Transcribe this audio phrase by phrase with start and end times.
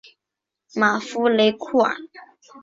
[0.73, 1.95] 马夫雷库尔。